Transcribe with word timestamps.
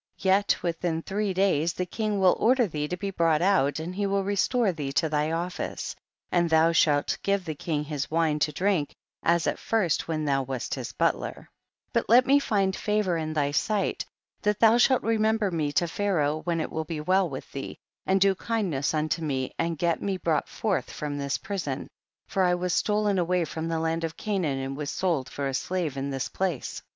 10. 0.17 0.29
Yet 0.31 0.63
within 0.63 1.03
three 1.03 1.31
days, 1.31 1.73
the 1.73 1.85
king 1.85 2.19
will 2.19 2.35
order 2.39 2.65
thee 2.65 2.87
to 2.87 2.97
be 2.97 3.11
brought 3.11 3.43
out 3.43 3.79
and 3.79 3.93
he 3.93 4.07
will 4.07 4.23
restore 4.23 4.71
thee 4.71 4.91
to 4.93 5.07
thy 5.09 5.31
office, 5.31 5.95
and 6.31 6.49
thou 6.49 6.71
shalt 6.71 7.19
give 7.21 7.45
the 7.45 7.53
king 7.53 7.83
his 7.83 8.09
wine 8.09 8.39
to 8.39 8.51
drink 8.51 8.95
as 9.21 9.45
at 9.45 9.59
first 9.59 10.07
when 10.07 10.25
thou 10.25 10.41
wast 10.41 10.73
his 10.73 10.91
butler; 10.91 11.51
but 11.93 12.09
let 12.09 12.25
me 12.25 12.39
find 12.39 12.75
favor 12.75 13.15
in 13.15 13.31
thy 13.33 13.49
10 13.49 13.53
sight, 13.53 14.05
that 14.41 14.57
ihou 14.59 14.79
shalt 14.81 15.03
remember 15.03 15.51
me 15.51 15.71
to 15.73 15.87
Pharaoh 15.87 16.41
wlicn 16.47 16.61
it 16.61 16.71
will 16.71 16.83
be 16.83 16.99
well 16.99 17.29
with 17.29 17.51
thee, 17.51 17.77
and 18.07 18.19
do 18.19 18.33
kindness 18.33 18.95
unto 18.95 19.21
me, 19.21 19.53
and 19.59 19.77
get 19.77 20.01
me 20.01 20.17
brought 20.17 20.49
forth 20.49 20.89
from 20.89 21.19
this 21.19 21.37
prison, 21.37 21.87
for 22.25 22.41
I 22.41 22.55
was 22.55 22.73
stolen 22.73 23.19
away 23.19 23.45
from 23.45 23.67
the 23.67 23.77
land 23.77 24.03
of 24.03 24.17
Canaan 24.17 24.57
and 24.57 24.75
was 24.75 24.89
sold 24.89 25.29
for 25.29 25.47
a 25.47 25.53
slave 25.53 25.95
in 25.95 26.09
this 26.09 26.27
place. 26.27 26.81